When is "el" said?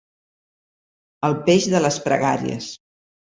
1.27-1.37